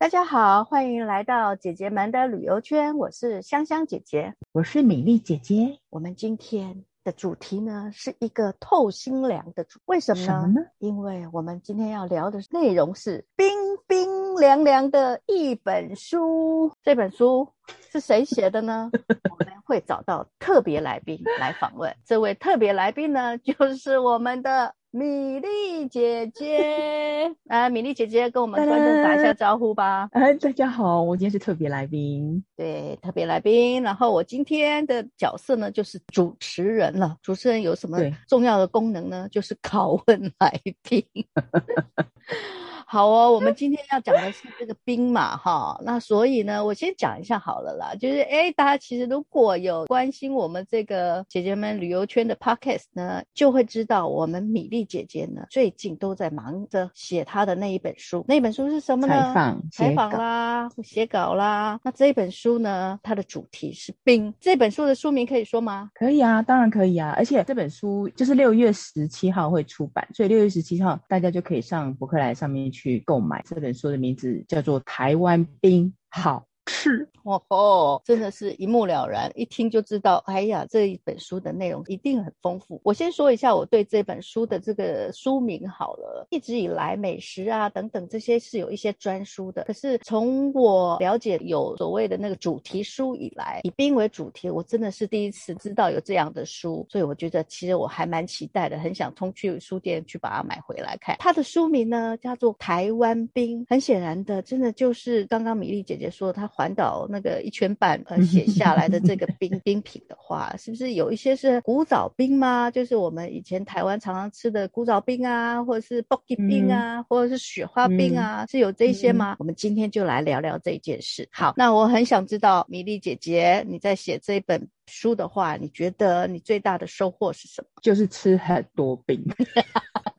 [0.00, 2.96] 大家好，欢迎来到姐姐们的旅游圈。
[2.96, 5.78] 我是香香姐姐，我是美丽姐姐。
[5.90, 9.78] 我们今天的主题呢，是一个透心凉的主。
[9.84, 10.26] 为什么呢？
[10.26, 10.66] 什么呢？
[10.78, 13.46] 因为我们今天要聊的内容是冰
[13.86, 16.72] 冰凉凉的一本书。
[16.82, 17.46] 这本书
[17.92, 18.90] 是谁写的呢？
[19.30, 21.94] 我们会找到特别来宾来访问。
[22.06, 24.74] 这位特别来宾呢，就是我们的。
[24.92, 30.08] 米莉姐姐， 来、啊，米莉姐姐跟我们观众打一下招呼吧。
[30.10, 32.42] 哎，大家好，我今天是特别来宾。
[32.56, 33.80] 对，特别来宾。
[33.84, 37.16] 然后我今天的角色呢，就是主持人了。
[37.22, 39.28] 主持人有什么重要的功能呢？
[39.30, 41.04] 就是拷问来宾。
[42.92, 59.14] 好哦，我们今天要讲的是这个冰嘛，哈，那所以呢，我先讲一下好了啦，就是哎，大家其实如果有关心我们这个姐姐们旅游圈的 podcast 呢，就会知道我们米粒姐姐呢最近都在忙着写她的那一本书，那本书是什么呢？
[59.14, 61.78] 采访，采访啦，写稿啦。
[61.84, 64.34] 那这一本书呢，它的主题是冰。
[64.40, 65.88] 这本书的书名可以说吗？
[65.94, 72.79] 可以啊，当然可以啊，而且这本书就是六月十七号会出版，所以六月十七号大家就可以上博客来上面去。
[72.80, 73.42] 去购买。
[73.46, 77.04] 这本书的名字叫做《台湾兵好是》。
[77.24, 80.22] 哦吼，真的是一目了然，一听就知道。
[80.26, 82.80] 哎呀，这一本书的内容一定很丰富。
[82.82, 86.26] 我先说一下我对这本书的这个书名好了。
[86.30, 89.64] 一直以来，美食啊等等这些是有一些专书的。
[89.64, 96.86] 可是从我了解有所谓的那个主题书以来，以冰为主题，我真的是第一次知道有这样的书。
[96.88, 101.16] 所以我觉得其实我还蛮期待的，很想冲去书店去把它买回来看。
[101.18, 107.06] 它的书名呢叫做《台湾冰》，很显然的，真的就是刚刚米莉姐姐说她环岛。
[107.08, 112.70] 那个一圈半呃写下来的这个冰冰品的话，是不是有一些是古早冰吗？
[112.70, 119.32] 就是我们以前台湾常常吃的古早冰啊，或者是布吉冰啊，嗯、或者是雪花冰啊，嗯、是有这些吗？
[119.32, 121.26] 嗯、我们今天就来聊聊这件事。
[121.32, 127.68] 好，那我很想知道米莉姐姐你在写这一本书的话，你觉得你最大的收获是什么？
[127.80, 129.24] 就是吃很多冰。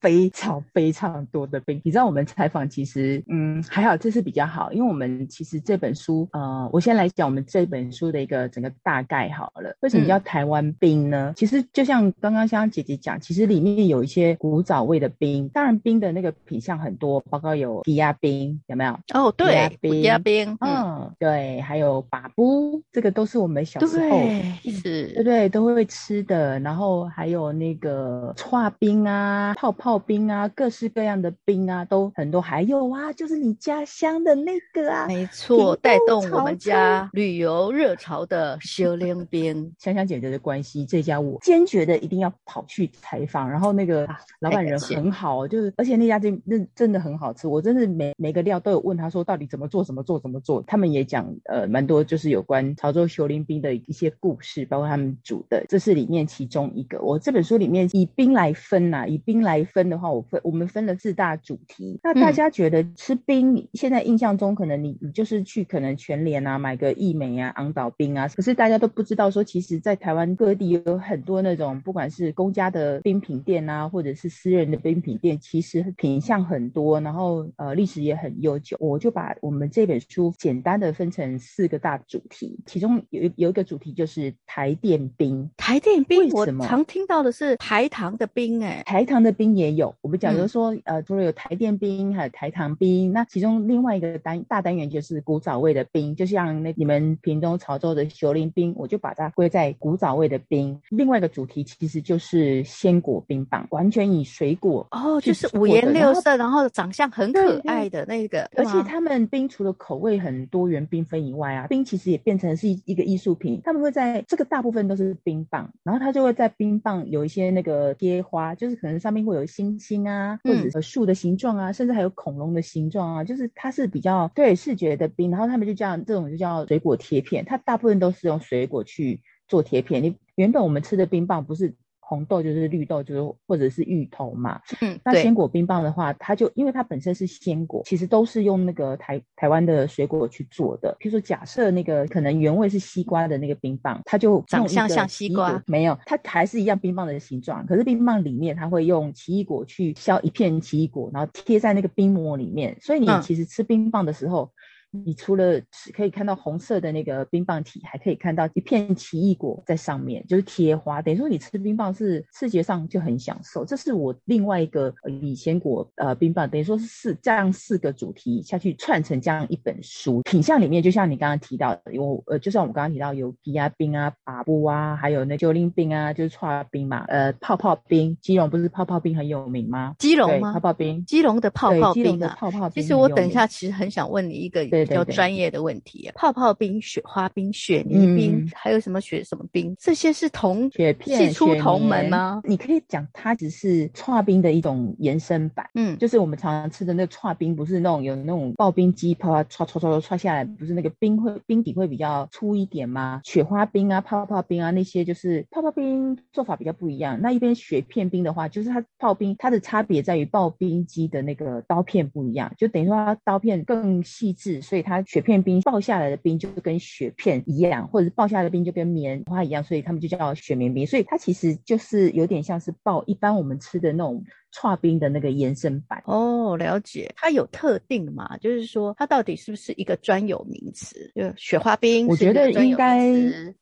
[0.00, 9.74] 非常非常多的冰，你知道我们采访其实，嗯，还好，这是比较好，因为我们其实这本书，呃，我先来讲我们这本书的一个整个大概好了。
[9.80, 11.30] 为什么叫台湾冰呢？
[11.30, 18.98] 嗯、其实就像刚刚香香姐姐讲，其实里面有一些古早味的冰，当然冰的那个品相很多，包括有低压冰，有没有？
[19.12, 26.58] 哦，对，低压冰，嗯，嗯对，还有把布，这个都是我们小时候对是，对对，都会吃的。
[26.60, 29.54] 然后还有那个剉冰啊。
[29.54, 32.40] 泡，泡泡冰啊，各式各样的冰啊，都很多。
[32.40, 39.74] 还有啊，就是你家乡的那个啊，没错，带动我们家旅游热潮的小冷冰。
[39.80, 43.50] 香香姐姐的关系，这家我坚决的一定要跑去采访。
[43.50, 47.48] 然后那个、啊、老板人很好，就是而且那家店那真的很好吃。
[47.48, 50.62] 我真的每每个料都有问他说，到底怎么做，怎么做，怎么做。
[50.68, 57.00] 他们也讲呃蛮多，就是有关潮州小冷冰的一些故事，包括他们煮的，这是里面其中一个。
[57.02, 61.98] 我这本书里面以冰来分呐、啊，以冰来分的话，我分我们分了四大主题。
[62.02, 78.76] 那大家觉得吃冰，嗯、现在印象中可能你你就是去可能全联啊买个义美啊、昂岛冰啊，可是大家都不知道说，其实，在台湾各地有很多那种不管是公家的冰品店啊，或者是私人的冰品店，其实品相很多，然后呃历史也很悠久。
[78.80, 85.50] 我就把我们这本书简单的分成四个大主题，其中有有一个主题就是台电冰。
[85.56, 86.64] 台电冰，为什么？
[86.64, 89.50] 我常听到的是台糖的冰、欸，哎，台糖的冰。
[89.50, 100.80] 也有，我们假如说，嗯、呃，除了有台电冰，还有台糖冰，那其中另外一个单大单元就是古早味的冰，就像那你们屏东潮州的熊林冰，我就把它归在古早味的冰。
[100.88, 113.60] 另外一个主题其实就是鲜果冰棒，完全以水果哦，就是五颜六色，然后长相很可爱的那个，而且他们冰除了口味很多元缤纷以外啊，冰其实也变成是一一个艺术品。
[113.62, 119.44] 他们会在这个大部分都是冰棒，然后他就会在冰棒有一些那个贴花，就是可能上面会有。
[119.60, 130.02] 星星啊，或者树的形状啊，嗯、甚至还有恐龙的形状啊，就是它是比较对视觉的冰，然后他们就叫这种就叫水果贴片，它大部分都是用水果去做贴片。
[130.02, 131.74] 你原本我们吃的冰棒不是。
[132.10, 134.60] 红豆就是绿豆，就是或者是芋头嘛。
[134.80, 140.92] 嗯，那鲜果冰棒的话，它就因为它本身是鲜果，其实都是用那个台台湾的水果去做的。
[140.98, 147.64] 譬如说，假设那个可能原味是西瓜的那个冰棒，它就长相像西瓜，没有，它还是一样冰棒的形状。
[147.64, 152.76] 可是冰棒里面，它会用奇异果去削一片奇异果，然后贴在那个冰膜里面。
[152.80, 154.42] 所以你其实吃冰棒的时候。
[154.42, 154.58] 嗯
[154.90, 155.60] 你除了
[155.94, 161.00] 可以看到红色的那个冰棒体，还可以看到一片奇异果在上面，就是贴花。
[161.00, 163.64] 等于说你吃冰棒是视觉上就很享受。
[163.64, 164.92] 这是我另外一个
[165.22, 170.22] 以前果呃冰棒，等于说是四这样四个主题下去串成这样一本书。
[170.22, 179.94] 品相里面就像你刚刚提到的，有呃，就像我们刚刚提到有枝仔冰啊、把布啊，还有那九零冰啊，就是串冰嘛，呃，泡泡冰，基隆不是泡泡冰很有名吗？
[179.98, 180.52] 基隆吗？
[180.52, 181.94] 泡泡冰，基隆的泡泡冰啊。
[181.94, 182.82] 基隆的泡泡冰。
[182.82, 189.74] 其实我等一下其实很想问你一个比较专业的问题啊，泡泡冰、雪花冰、雪泥冰，嗯、还有什么雪什么冰？
[189.78, 192.40] 这些是同雪片系出同门吗？
[192.44, 203.20] 你可以讲它只是串冰的一种延伸版，嗯，就是我们常常吃的那个串冰，不是那种有那种刨冰机泡泡唰唰唰唰下来，不是那个冰会冰底会比较粗一点吗？
[203.24, 207.20] 雪花冰啊，泡泡冰啊，那些就是泡泡冰做法比较不一样。
[207.20, 220.86] 那一边雪片冰的话，就是它刨冰，它的差别在于刨冰机的那个刀片不一样，就等于说它刀片更细致，所以它雪片冰爆下来的冰就跟雪片一样，或者是爆下来的冰就跟棉花一样，所以他们就叫雪棉冰。
[220.86, 224.24] 所以它其实就是有点像是爆一般我们吃的那种。
[224.52, 227.12] 剉冰的那个延伸版哦，了解。
[227.16, 228.36] 它有特定吗？
[228.38, 231.10] 就是说，它到底是不是一个专有名词？
[231.14, 233.08] 就雪花冰，我觉得应该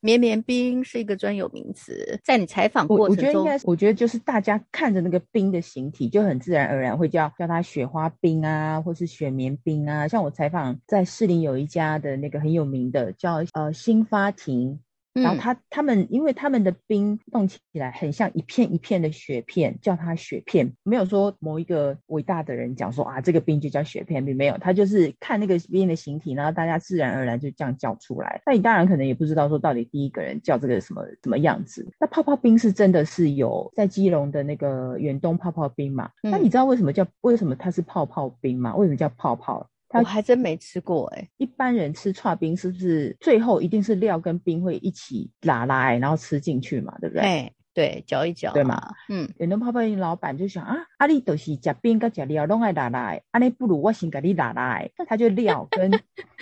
[0.00, 2.20] 绵绵冰是一个专有名词。
[2.24, 10.08] 在你采访过程中，我觉得应该，我觉得就是大家看着那个冰的形体，就很自然而然会叫叫它雪花冰啊，或是雪绵冰啊。
[10.08, 14.80] 像我采访在士林有一家的那个很有名的叫呃新发亭。
[15.14, 28.40] 然后他他们，因为他们的冰弄起来很像一片一片的雪片，叫它雪片，没有说某一个伟大的人讲说啊，这个冰就叫雪片冰，没有，他就是看那个冰的形体，然后大家自然而然就这样叫出来。
[28.46, 31.86] 那你当然可能也不知道说到底第一个人叫这个什么什么样子。
[31.98, 36.10] 那泡泡冰是真的是有在基隆的那个远东泡泡冰嘛？
[36.22, 38.76] 那你知道为什么叫为什么它是泡泡冰吗？
[38.76, 39.68] 为什么叫泡泡？
[39.90, 47.22] 我还真没吃过哎、欸，一般人吃串冰是不是最后一定是料跟冰会一起拉拉，然后吃进去嘛，对不对？
[47.22, 48.92] 哎对，嚼一嚼，对嘛？
[49.08, 55.90] 嗯，远东泡泡印老板就想啊，阿你都是食冰跟食料拢爱拉拉，阿你不如我先给你拉拉，他就料 跟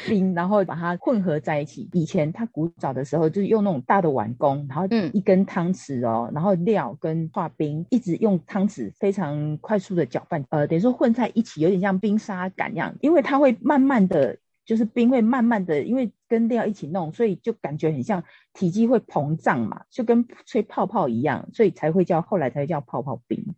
[0.07, 1.89] 冰，然后把它混合在一起。
[1.93, 14.37] 以前他古早的时候就是用那种大的碗工，然后一根汤匙哦，然后料跟化冰一直用汤匙非常快速的搅拌，呃，等于说混在一起，有点像冰沙感一样，因为它会慢慢的。
[14.65, 18.21] 就是冰会慢慢的，因为跟料一起弄，所以就感觉很像
[18.53, 23.55] 体积会膨胀嘛，就跟吹泡泡一样，所以才会叫后来才会叫泡泡冰。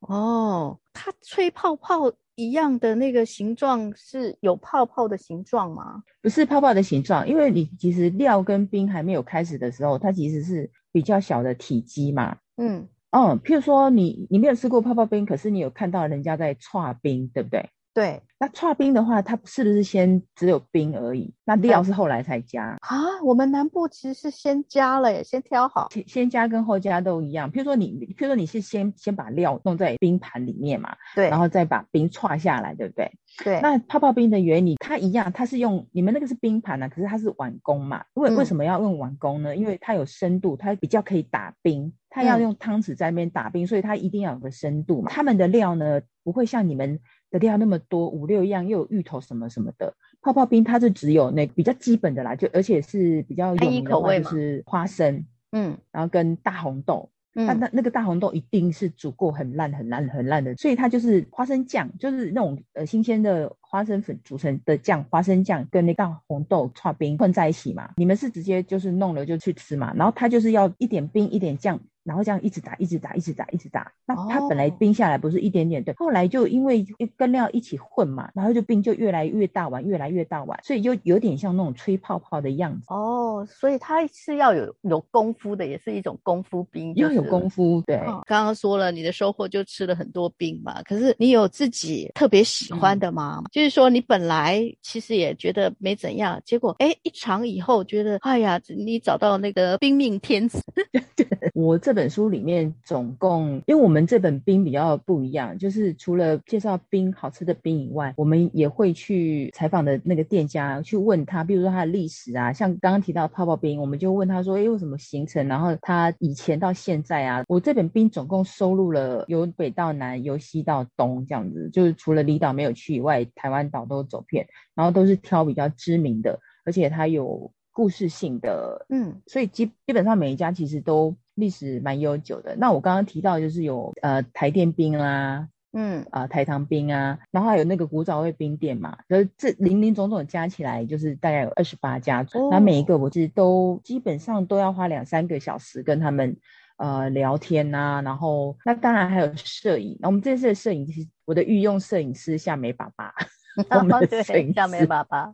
[0.00, 6.02] 哦，它吹泡泡一样的那个形状是有泡泡的形状吗？
[6.22, 12.36] 不是泡泡的形状，因为你其实料跟冰还没有开始的时候，它其实是比较小的体积嘛。
[12.56, 17.68] 嗯嗯，譬如说你你没有吃过泡泡冰，可是你有看到人家在搓冰，对不对？
[17.98, 21.34] 对，那剉冰的话，它是不是先只有冰而已？
[21.44, 23.20] 那料是后来才加啊？
[23.24, 27.50] 我们南部其实是先加了耶，先挑好，先先加跟后加都一样。
[27.50, 33.10] 譬如说你，譬如说你是先先把料弄在冰盘里面嘛，对，然后再把冰剉下来，对不对？
[33.42, 33.60] 对。
[33.60, 38.04] 那泡泡冰的原理它一样，它是用你们那个是冰盘啊，可是它是碗工嘛。
[38.14, 39.56] 为、嗯、为什么要用碗工呢？
[39.56, 41.92] 因为它有深度，它比较可以打冰。
[42.10, 45.10] 它要用汤匙在那边打冰，嗯，所以它一定要有个深度嘛。
[45.10, 46.98] 他们的料呢，不会像你们
[47.30, 49.94] 的料那么多，五六样又有芋头什么什么的。
[50.20, 57.10] 泡泡冰它就只有那比较基本的啦，就而且是比较有名的话就是花生，嗯，然后跟大红豆。
[57.34, 67.90] 那、嗯、那那个大红豆一定是煮过很烂很烂很烂的，所以它就是花生酱，就是那种呃新鲜的花生粉煮成的酱，花生酱跟那大红豆串冰混在一起嘛。
[67.96, 71.78] 你们是直接就是弄了就去吃嘛，然后它就是要一点冰一点酱。
[72.08, 73.92] 然后这样一直打，一直打，一直打，一直打。
[74.06, 76.86] 那它本来冰下来不是一点点的，后来就因为
[77.18, 82.86] 跟料一起混嘛，然后就冰就越来越大碗，越来越大碗，所以就有点像那种吹泡泡的样子。
[82.88, 87.82] 哦，所以它是要有有功夫的，也是一种功夫冰，要有功夫。
[87.86, 93.42] 对，哦，刚刚说了你的收获就吃了很多冰嘛，可是你有自己特别喜欢的吗？
[93.42, 100.62] 嗯，就是说你本来其实也觉得没怎样，结果哎一尝以后觉得哎呀，你找到那个冰命天子。
[101.14, 115.48] 对我这本书里面总共，因为我们这本冰比较不一样，就是除了介绍冰好吃的冰以外，我们也会去采访的那个店家去问他，比如说他的历史啊，像刚刚提到泡泡冰，我们就问他说，哎，为什么形成？
[115.48, 131.16] 然后他以前到现在啊，我这本冰总共收录了由北到南，由西到东这样子，就是除了离岛没有去以外，台湾岛都走遍，然后都是挑比较知名的，而且它有故事性的，嗯，所以基基本上每一家其实都。
[131.38, 132.56] 历史蛮悠久的。
[132.56, 136.04] 那我刚刚提到就是有呃台电冰啦、嗯。
[136.10, 146.36] 啊、呃、台糖冰啊，然后还有那个古早味冰店嘛，就是这林林总总加起来就是大概有二十八家，哦、然后每一个我是都基本上都要花两三个小时跟他们
[146.78, 153.14] 呃聊天呐、啊，然后那当然还有摄影，那我们这次的摄影其实我的御用摄影师夏美爸爸，
[153.78, 154.54] 我们的摄影师。
[154.54, 155.32] 夏美爸爸，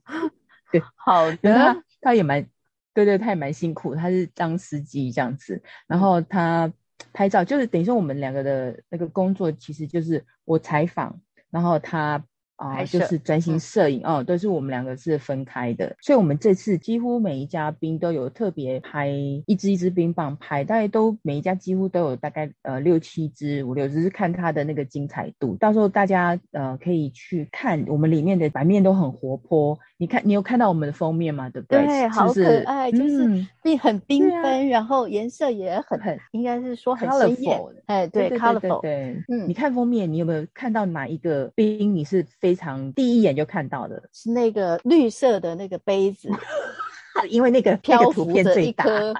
[0.71, 2.47] 对，好的，他他也蛮。
[2.95, 6.73] 对对，他也蛮辛苦，他是当司机这样子，然后他
[7.13, 11.21] 拍照，就是等于说我们两个的那个工作，其实就是我采访，
[11.51, 12.25] 然后他。
[12.57, 25.57] 啊、呃，就是专心摄影、嗯、哦，都是我们两个是分开的，所以我们这次几乎每一家冰都有特别拍一支一支冰棒拍，大概都每一家几乎都有大概呃六七支五六，支是看它的那个精彩度。
[25.57, 31.51] 到时候大家呃可以去看我们里面的版面都很活泼，你看你有看到我们的封面吗？
[31.51, 31.85] 对不对？
[31.85, 37.61] 对，好可爱，是是就是 并很缤纷，啊、然后颜色也很很，应该是说很鲜艳。
[37.87, 42.25] 哎，对，，colorful，对，嗯，你看封面，你有没有看到哪一个冰你是？
[42.45, 44.03] 非常第一眼就看到的。
[44.13, 46.29] 是那个绿色的那个杯子，
[47.31, 49.15] 因为那个 漂浮着一颗。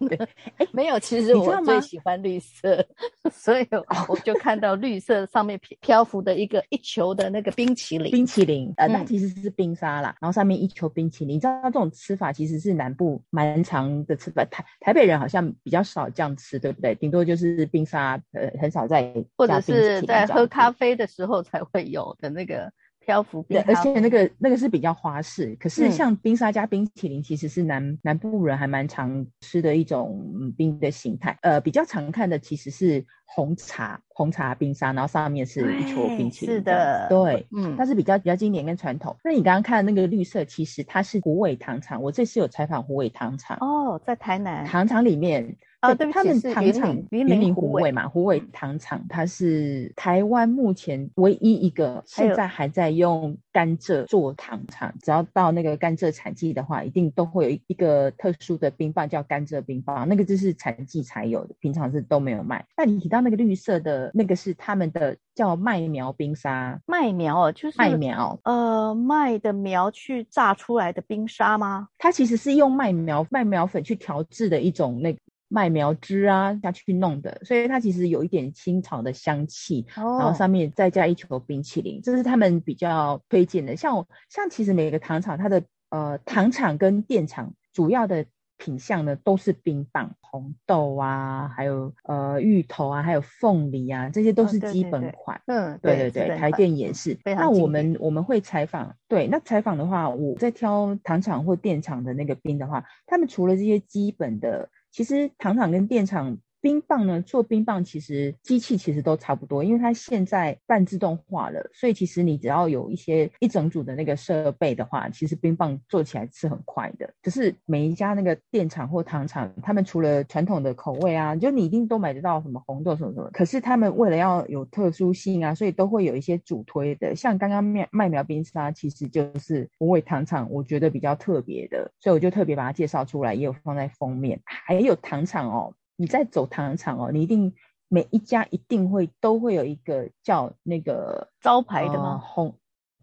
[0.00, 0.18] 对，
[0.56, 2.84] 哎， 没有，其实我最喜欢绿色，
[3.30, 3.66] 所以
[4.08, 8.10] 我就看到绿色上面漂浮的一个一球的那个冰淇淋。
[8.10, 11.36] 冰淇淋，呃，那其实是冰沙啦，然后上面一球冰淇淋。
[11.36, 16.94] 你知道这种吃法其实是南部蛮常的吃法，台台北人好像比较少这样吃，对不对？
[16.94, 22.70] 顶多就是冰沙，呃，很少在或者是在喝咖啡的时候才会有的那个。
[23.00, 25.56] 漂浮冰，而且那个那个是比较花式。
[25.58, 31.38] 可是像冰沙加冰淇淋，其实是南、嗯、南部人还蛮常吃的一种冰的形态。
[31.40, 36.54] 呃，比较常看的其实是红茶，红茶冰沙，然后上面是一球冰淇淋。
[36.56, 39.14] 是的，对，嗯，它是比较比较经典跟传统。
[39.22, 42.02] 那你刚刚看的那个绿色，其实它是虎尾糖厂。
[42.02, 45.56] 我这次有采访虎尾糖厂哦，在台南糖厂里面。
[45.80, 54.92] 哦，对，他们糖厂云林虎尾嘛，虎尾糖厂，它是台湾目前唯一一个现在还在用甘蔗做糖厂。
[55.00, 62.66] 只要到那个甘蔗产季的话，一定都会有一个特殊的冰棒叫甘蔗冰棒，那个就是产季才有的，平常是都没有卖。
[62.76, 71.88] 那你提到那个绿色的那个是他们的叫麦苗冰沙，麦苗哦，就是麦苗，呃，麦的苗去榨出来的冰沙吗？
[71.98, 75.18] 它其实是用麦苗麦苗粉去调制的一种那个。
[75.50, 83.74] 麦苗汁啊下去弄的，所以它其实有一点青草的香气，哦、然后上面再加一球冰淇淋，这是他们比较推荐的。
[83.74, 88.26] 像我像其实每个糖厂它的呃糖厂跟电厂主要的
[88.58, 95.40] 品相呢都是冰棒，红豆啊，还有呃芋头啊，还有凤梨啊，这些都是基本款。
[95.46, 97.18] 嗯，对对对，台电也是。
[97.24, 104.68] 那我们我们会采访，对，那采访的话，我在挑糖厂或电厂的那个冰的话，他们除了这些基本的。
[104.90, 117.08] 其实糖厂跟电厂冰棒呢，做冰棒其实机器其实都差不多，因为它现在半自动化了，所以其实你只要有一些一整组的那个设备的话，其实冰棒做起来是很快的。
[117.22, 135.72] 只是每一家那个电厂或糖厂，他们除了传统的口味啊，就你一定都买得到什么红豆什么什么，可是他们为了要有特殊性啊，所以都会有一些主推的，像刚刚麦麦苗冰沙，其实就是虎尾糖厂，我觉得比较特别的，所以我就特别把它介绍出来，也有放在封面，还有糖厂哦。
[136.00, 137.52] 你在走糖厂哦，你一定
[137.88, 142.12] 每一家一定会都会有一个叫那个招牌的吗？
[142.12, 142.54] 呃、红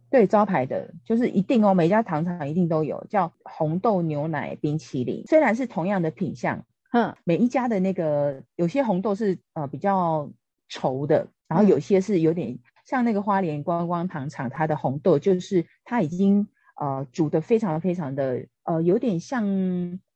[0.10, 5.26] 对招牌的，就是一定哦，每家糖厂一定都有叫红豆牛奶冰淇淋。
[5.28, 10.32] 虽然是同样的品相，嗯，每一家的那个有些红豆是呃比较
[10.72, 16.48] 稠的，然后有些是有点、嗯、像那个花莲观光糖厂，它的红豆就是它已经
[16.80, 19.44] 呃煮的非常非常的呃有点像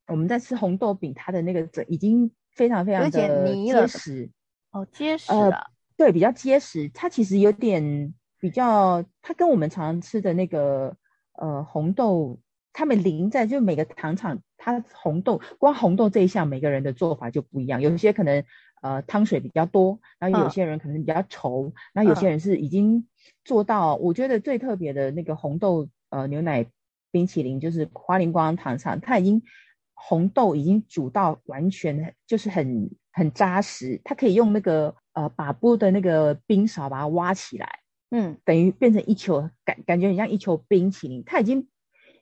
[0.06, 2.30] 我们在吃红豆饼，它的那个已经。
[2.60, 4.30] 非常非常的结实
[4.70, 6.90] 哦，结实的、呃，对，比较结实。
[6.90, 10.94] 它其实有点比较，它跟我们常常吃的那个
[11.32, 12.38] 呃红豆，
[12.74, 17.80] 他们淋在就每个糖厂，它红豆光红豆这一项，每个人的做法就不一样。
[17.80, 18.44] 有些可能
[18.82, 23.08] 呃汤水比较多，然后有些人可能比较稠，嗯、有些人是已经
[23.42, 23.94] 做到。
[23.94, 26.66] 嗯、我觉得最特别的那个红豆呃牛奶
[27.10, 29.40] 冰淇淋，就是花莲观光糖厂，它已经。
[30.02, 37.80] 红豆已经煮到完全就是很很扎实，它可以用那个呃把布的那个冰勺把它挖起来，
[38.10, 41.22] 嗯，等于变成一球，感感觉很像一球冰淇淋。
[41.26, 41.68] 它已经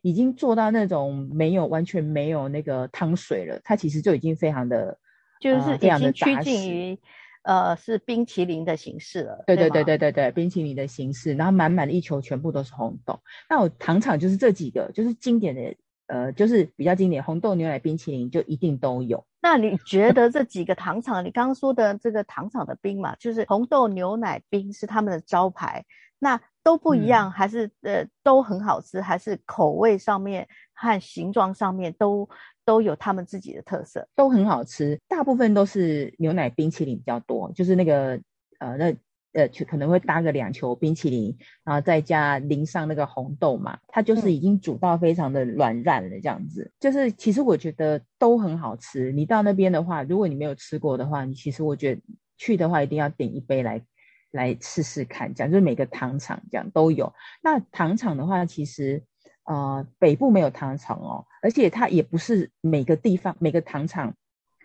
[0.03, 4.99] 已经做到那种没有完全没有那个汤水了，它其实就已经非常的
[5.41, 6.99] 就是已经趋近于
[7.45, 9.45] 呃是冰淇淋的形式了。
[9.47, 13.21] 对对对对对对，冰淇淋的形式，然后满满的一球全部都是红豆。
[13.49, 15.75] 那我糖厂就是这几个，就是经典的。
[16.09, 19.25] 呃，就是比较经典红豆牛奶冰淇淋就一定都有。
[19.41, 25.85] 那你觉得这几个糖厂，你刚刚说的这个糖厂的冰嘛，就是红豆牛奶冰是他们的招牌，
[26.19, 32.29] 那都不一样，嗯、还是呃都很好吃，还是口味上面和形状上面都
[32.65, 35.01] 都有他们自己的特色，都很好吃。
[35.07, 38.21] 大部分都是牛奶冰淇淋比较多，就是那个
[38.59, 38.97] 呃那。
[39.33, 46.63] 呃，可能会搭个两球冰淇淋，然后再加淋上那个红豆嘛，它就是已经煮到非常的软烂了，这样子。
[46.65, 49.13] 嗯、就是其实我觉得都很好吃。
[49.13, 52.01] 你到那边的话，如果你没有吃过的话，你其实我觉得
[52.37, 53.83] 去的话一定要点一杯来
[54.31, 57.13] 来试试看，这样就是每个糖厂这样都有。
[57.43, 59.03] 那糖厂的话，其实
[59.45, 64.15] 呃北部没有糖厂哦，而且它也不是每个地方每个糖厂。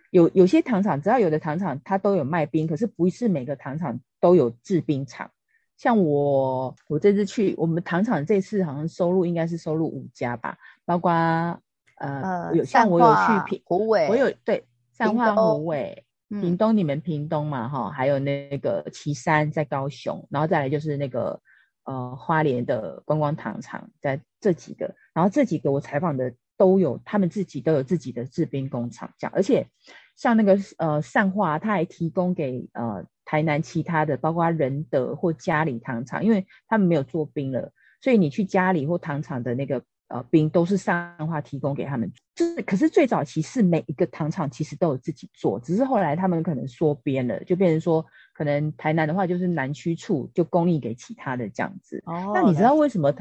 [0.09, 5.29] 有有些糖厂，只要有的糖厂，它都有卖冰，可是不是每个糖厂都有制冰厂。
[5.75, 11.59] 像我，我这次去，我们糖厂这次好像收入应该是收入五家吧，包括呃，
[11.97, 21.41] 呃有像我有去平湖尾，我有对善化湖尾，屏东你们屏东嘛哈，还有那个旗山在高雄，然后再来就是那个
[21.83, 29.67] 呃花莲的观光糖厂，在这几个，然后这几个我采访的都有，他们自己都有自己的制冰工厂，这样而且。
[30.15, 42.11] 像那个呃善化，他还提供给呃台南其他的，包括仁德或嘉里糖厂，因为他们没有做冰了，所以你去嘉里或糖厂的那个呃冰都是上化提供给他们。
[42.35, 52.01] 就是可是最早期是每一个糖厂其实都有自己做，只是后来他们可能缩编了，就变成说可能台南的话就是南区处就供应给其他的这样子。
[52.05, 53.13] 哦，那你知道为什么？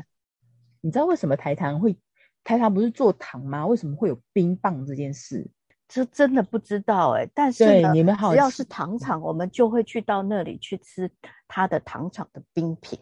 [0.80, 1.97] 你知道为什么台糖会
[2.42, 3.64] 台糖不是做糖吗？
[3.66, 5.49] 为什么会有冰棒这件事？
[5.94, 11.11] 这真的不知道哎、欸，但是呢，你们好，只要是糖厂，我们就会去到那里去吃
[11.46, 12.99] 它的糖厂的冰品。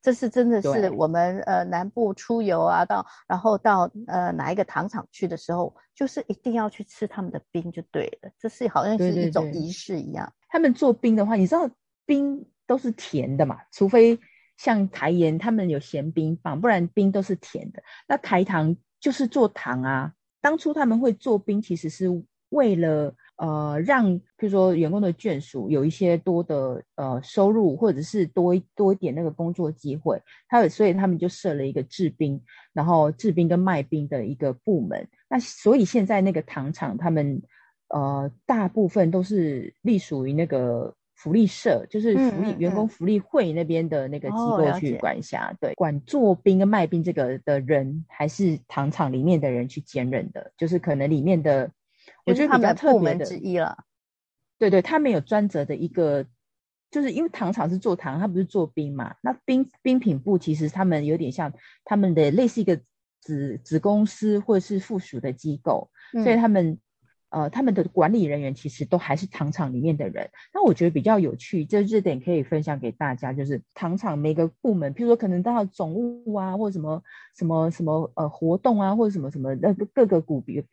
[0.00, 8.30] 这是真的是我们呃南部出游啊，到然后到呃哪一个糖厂去的时候，就是一定要去吃他们的冰就对了。
[8.38, 10.24] 这是好像是一种仪式一样。
[10.24, 10.46] 对对对。
[10.50, 11.68] 他们做冰的话，你知道
[12.06, 13.58] 冰都是甜的嘛？
[13.72, 14.16] 除非
[14.56, 17.82] 像台盐他们有咸冰棒，不然冰都是甜的。
[18.06, 20.12] 那台糖就是做糖啊。
[20.40, 22.06] 当初他们会做冰，其实是
[22.50, 30.20] 为了呃让，比如说员工的眷属有一些多的呃收入，或者是多多一点那个工作机会。
[30.48, 32.40] 他所以他们就设了一个制冰，
[32.72, 35.08] 然后制冰跟卖冰的一个部门。
[35.28, 37.42] 那所以现在那个糖厂，他们
[37.88, 40.94] 呃大部分都是隶属于那个。
[41.18, 51.68] 福利社就是福利员工福利会那边的那个机构去管辖，对，管做冰跟卖冰这个的人，还是糖厂里面的人去兼任的，就是可能里面的，
[52.24, 53.76] 我觉得比较特别的之一了。
[54.60, 56.24] 对对，他们有专责的一个，
[56.88, 59.16] 就是因为糖厂是做糖，他不是做冰嘛。
[59.20, 61.52] 那冰冰品部其实他们有点像
[61.84, 62.80] 他们的类似一个
[63.20, 65.90] 子子公司或者是附属的机构，
[66.22, 66.78] 所以他们。
[67.30, 70.30] 呃，他们的管理人员其实都还是糖厂里面的人。
[70.54, 77.02] 那我觉得比较有趣，这这点可以分享给大家，就是糖厂每个部门，譬如说可能到总务啊，或者什么
[77.36, 80.64] 什么什么呃活动啊，或者什么什么那个各个股别，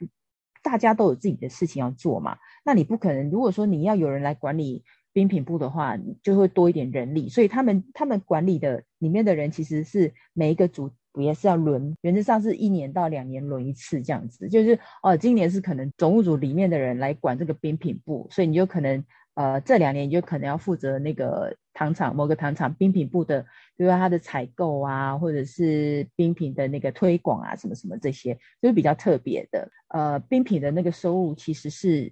[0.64, 2.38] 大家都有自己的事情要做嘛。
[2.64, 7.28] 那你不可能，如果说你要有人来管理冰品部的话，就会多一点人力。
[7.28, 10.92] 所以他们他们管理的里面的人，其实是每一个组。
[11.24, 19.04] 也是要轮，原则上是一年到两年轮一次这样子，就是哦，今年是可能总务组里面的人来管这个冰品部，所以你就可能
[19.36, 23.42] 呃这两年你就可能要负责那个糖厂某个糖厂冰品部的，
[23.78, 29.70] 比如说它的采购啊，或者是冰品的那个推广啊，什么什么这些，就是比较特别的。
[29.90, 32.12] 呃，冰品的那个收入其实是。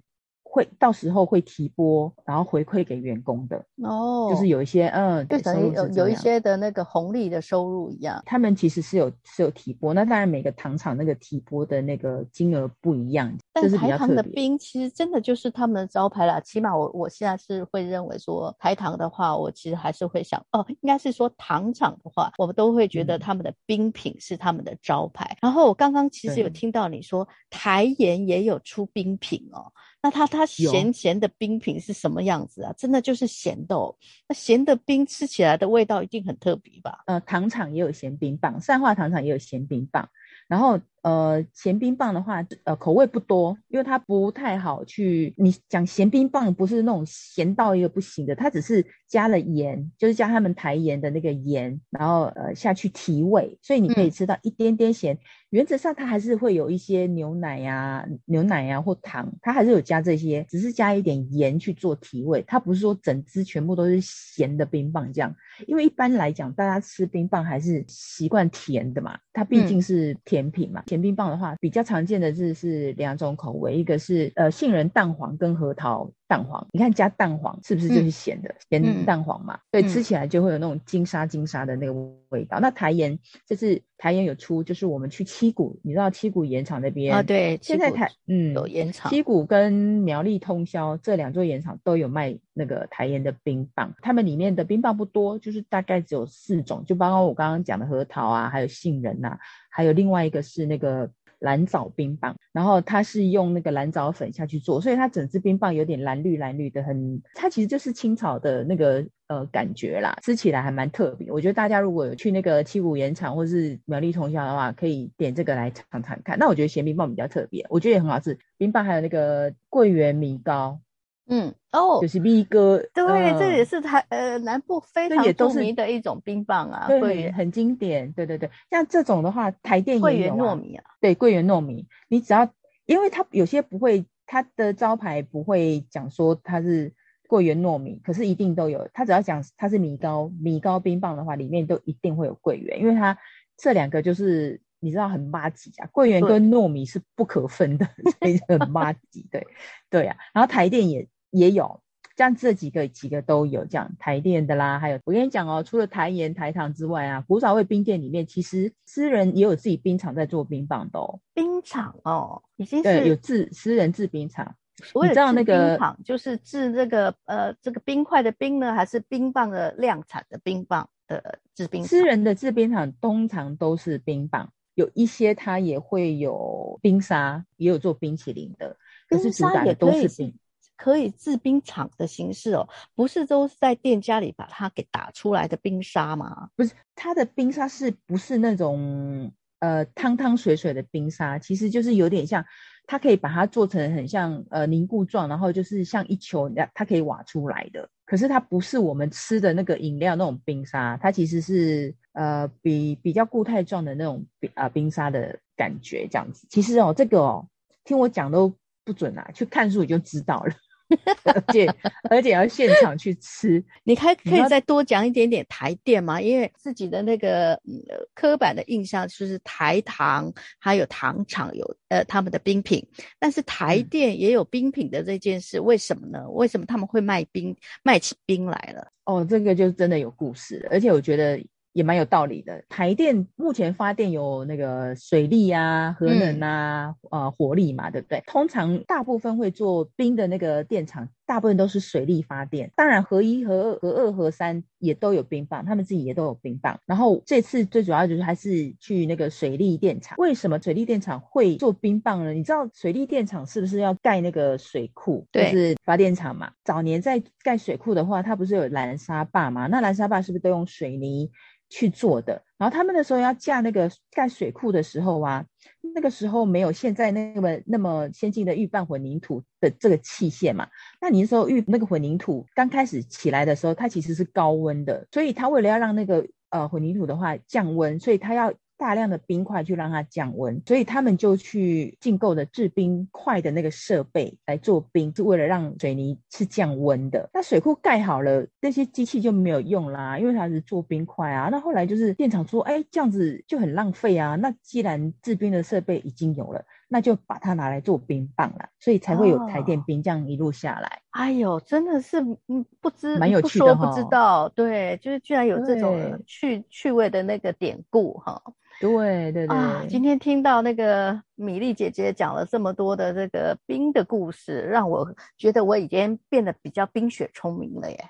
[0.54, 8.22] 会到时候会提拨，然后回馈给员工的哦，就是有一些嗯，就等于有有一些的那个红利的收入一样。
[8.24, 13.36] 他们其实是有是有提拨，那当然每个糖厂那个提拨的那个金额不一样。
[13.52, 25.24] 但台糖的冰其实真的就是他们的招牌啦，起码我我现在是会认为说台糖的话，我其实还是会想哦，应该是说糖厂的话，我们都会觉得他们的冰品是他们的招牌。
[25.32, 29.66] 嗯、然后我刚刚其实有听到你说台盐也有出冰品哦。
[30.04, 32.74] 那它它咸咸的冰品是什么样子啊？
[32.76, 33.96] 真的就是咸的哦。
[34.28, 37.02] 那咸的冰吃起来的味道一定很特别吧？
[37.06, 40.06] 呃，糖厂也有咸冰棒，善化糖厂也有咸冰棒，
[40.46, 40.78] 然后。
[41.04, 45.34] 呃，咸冰棒的话，呃，口味不多，因为它不太好去。
[45.36, 55.14] 你讲咸冰棒不是那种咸到一个不行的，它只是加了盐，就是加他们台盐的那个盐，然后呃下去提味，所以你可以吃到一点点咸。
[55.14, 55.18] 嗯、
[55.50, 62.42] 原则上它还是会有一些牛奶呀、啊、牛奶呀、啊、或糖，它还是有加这些，只是加一点盐去做提味。
[62.46, 65.36] 它不是说整只全部都是咸的冰棒这样，
[65.66, 70.80] 因为一般来讲，大家吃冰棒还是习惯甜的嘛，它毕竟是甜品嘛。
[70.80, 76.08] 嗯咸冰棒的话，比较常见的是是两种口味，一个是呃杏仁蛋黄跟核桃。
[76.34, 76.66] 蛋黄。
[76.72, 79.58] 你看加蛋黄是不是就是咸的咸、嗯、蛋黄嘛？
[79.70, 81.92] 对，吃起来就会有那种金沙金沙的那个
[82.30, 82.58] 味道。
[82.58, 87.22] 嗯、那台盐这次台盐有出，就是我们去七股，你知道七股盐场那边啊？
[87.22, 99.38] 对，现在台嗯有盐场，七股跟苗栗通霄这两座盐场都有卖那个台盐的冰棒，他们里面的冰棒不多，就是大概只有四种，就包括我刚刚讲的核桃啊，还有杏仁呐、啊。
[99.70, 101.10] 还有另外一个是那个
[101.44, 111.30] 蓝藻冰棒，然后它是用那个蓝藻粉下去做，所以它整支冰棒有点蓝绿蓝绿的，很它其实就是青草的那个呃感觉啦，吃起来还蛮特别。
[111.30, 116.38] 我觉得大家如果有去那个七五盐场或是苗栗通霄的话，可以点这个来尝尝看。
[116.38, 118.38] 那我觉得咸冰棒比较特别，我觉得也很好吃。
[118.56, 120.80] 冰棒还有那个桂圆米糕。
[121.26, 128.50] 嗯哦，就是米糕，对，呃、这也是台呃南部非常著名的一种冰棒啊，对，很经典，对对对。
[128.70, 132.46] 像这种的话，台电也有、糯米啊，对，桂圆糯米，你只要，
[132.84, 136.92] 因为它有些不会，它的招牌不会讲说它是
[137.26, 143.16] 桂圆糯米，可是一定都有，它只要讲它是米糕，米糕冰棒的话，里面都一定会有桂圆，因为它
[143.56, 147.88] 这两个就是你知道很麻吉啊，桂圆跟糯米是不可分的，
[148.20, 149.46] 所以很麻吉，对
[149.88, 151.08] 对啊，然后台电也。
[151.34, 151.80] 也有，
[152.16, 161.18] 像这几个几个都有这样台电的啦，还有我跟你讲哦，除了台盐台糖之外啊，古早味冰店里面其实私人也有自己冰厂在做冰棒的哦。
[161.34, 164.54] 冰厂哦，已经是对有自私人制冰厂。
[164.92, 171.84] 我知道那个冰厂就是制这个呃这个冰块的冰呢，还是冰棒的量产的冰棒的制冰？
[171.84, 178.76] 私人的制冰厂通常都是冰棒，有一些它也会有冰沙，也有做冰淇淋的，
[179.08, 180.32] 可是主打的都是冰。
[180.76, 186.48] 可以制冰厂的形式哦，不是都是在店家里把它给打出来的冰沙吗？
[186.56, 191.38] 不是，它的冰沙是不是那种呃汤汤水水的冰沙？
[191.38, 192.44] 其实就是有点像，
[192.86, 197.88] 它可以把它做成很像呃凝固状，然后就是像一球，它可以挖出来的。
[198.04, 206.46] 可是它不是我们吃的那个饮料那种冰沙，它其实是呃比比较固态状的那种冰啊、冰沙的感觉这样子。
[206.50, 207.48] 其实哦，这个哦，
[207.84, 208.52] 听我讲都
[208.84, 210.54] 不准啊，去看书你就知道了。
[211.24, 211.66] 而且
[212.10, 216.20] 而且要现场去吃，你还可以再多讲一点点台电吗？
[216.20, 217.82] 因为自己的那个、嗯、
[218.14, 222.86] 刻板的印象就是台糖还有糖厂有呃他们的冰品，
[223.18, 226.28] 但是台电也有冰品的这件事，为什么呢？
[226.28, 228.92] 为什么他们会卖冰卖起冰来了？
[229.04, 231.42] 哦，这个就真的有故事，而且我觉得。
[231.74, 232.64] 也蛮有道理的。
[232.68, 238.22] 台电目前发电有那个水力啊、核能啊、嗯、呃火力嘛，对不对？
[238.26, 242.70] 通常大部分会做冰的那个电厂，大部分都是水力发电。
[242.76, 246.78] 当然，核一、核二、核二、核三也都有冰棒，他们自己也都有冰棒。
[246.86, 250.16] 然后这次最主要就是还是去那个水力电厂。
[250.18, 252.32] 为什么水力电厂会做冰棒呢？
[252.32, 255.26] 你知道水力电厂是不是要盖那个水库？
[255.32, 256.52] 对，就是发电厂嘛。
[256.64, 259.66] 早年在盖水库的话，它不是有拦沙坝嘛？
[259.66, 261.28] 那拦沙坝是不是都用水泥？
[261.74, 265.44] 去做的，然后他们那时候要架那个盖水库的时候啊，
[265.92, 270.68] 那个时候没有现在那么那么先进的预拌混凝土的这个器械嘛。
[271.00, 278.54] 那你那时候预那个混凝土刚开始起来的时候，它其实是高温的，所以它为了要让那个呃混凝土的话降温，所以它要。
[278.76, 287.28] 大量的冰块去让它降温，所以他们就去进购的制冰块的那个设备来做冰，是为了让水泥是降温的。
[287.32, 291.48] 那水库盖好了，那些机器就没有用啦，因为它是做冰块啊。
[291.50, 294.34] 那后来就是电厂说，哎，这样子就很浪费啊。
[294.36, 300.88] 那既然制冰的设备已经有了，那就把它拿来做冰棒了，所以才会有台电冰这样一路下来。
[300.88, 308.42] 哦、哎呦，真的是嗯，不知蛮有趣的、哦、不说不知道，对，就是居然有这种趣趣味的那个典故哈。
[308.80, 318.04] 对对对、啊，今天听到那个米粒姐姐讲了这么多的这个冰的故事，让我觉得我已经变得比较冰雪聪明了耶。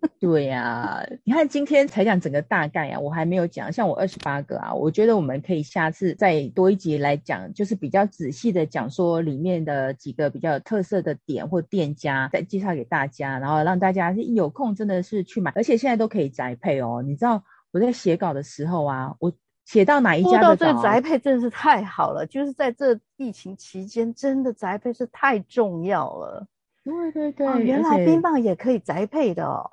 [0.20, 17.02] 对呀、啊，你看今天才讲整个大概啊，我还没有讲，像我二十八个啊，我觉得我们可以下次再多一集来讲，就是比较仔细的讲说里面的几个比较有特色的点或店家，再介绍给大家，然后让大家一有空真的是去买，而且现在都可以宅配哦。
[17.04, 17.42] 你知道
[17.72, 19.32] 我在写稿的时候啊，我。
[19.70, 20.56] 写到哪一家的？
[20.56, 26.44] 这宅配真的是太好了，就是在这疫情期间，真的宅配是太重要了。
[26.82, 29.70] 对对对，哦、原来冰棒也可以宅配的哦。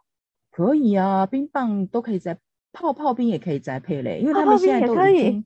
[0.52, 2.38] 可以啊，冰棒都可以宅，
[2.72, 5.46] 泡泡冰也可以宅配嘞，因为他们现在都已经可以，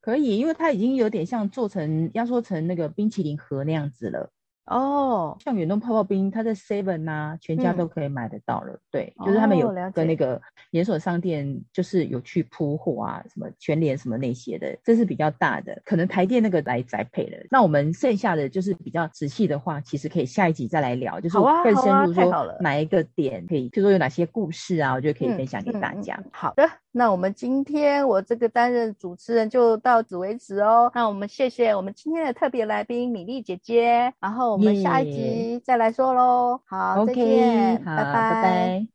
[0.00, 4.32] 可以，因为它已经有点像做成压缩成那个冰淇淋盒那样子了。
[4.66, 8.72] 哦，像远东泡泡冰，它在 Seven 啊，全家都可以买得到了。
[8.74, 15.82] 嗯、对，就是他们有跟那个连锁商店，就是有去铺货啊，什么全联什么那些的，这是比较大的。
[15.84, 17.44] 可能台电那个来宅配的。
[17.50, 26.14] 那我们剩下的就是比较仔细的话，其实可以下一集再来聊，就是更深入说哪一个点可以，譬如说有哪些故事啊，我觉得可以分享给大家。
[26.18, 30.90] 嗯嗯、好的，那我们今天我这个担任主持人就到此为止哦。
[30.94, 34.52] 那我们谢谢我们今天的特别来宾米粒姐姐，然后。
[34.52, 38.04] 我们下一集再来说喽，好，再见，拜拜。
[38.04, 38.86] 拜拜。